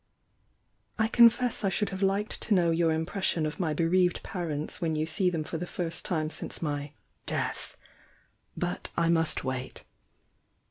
I 0.97 1.07
confess 1.07 1.63
I 1.63 1.69
should 1.69 1.89
have 1.89 2.01
liked 2.01 2.41
to 2.41 2.55
know 2.55 2.71
your 2.71 2.89
impres 2.89 3.21
sion 3.21 3.45
of 3.45 3.59
my 3.59 3.75
bereaved 3.75 4.23
parents 4.23 4.81
when 4.81 4.95
you 4.95 5.05
see 5.05 5.29
them 5.29 5.43
for 5.43 5.59
the 5.59 5.67
first 5.67 6.05
time 6.05 6.31
since 6.31 6.59
my 6.59 6.93
'death!'— 7.27 7.77
but 8.57 8.89
I 8.97 9.09
must 9.09 9.43
wait. 9.43 9.83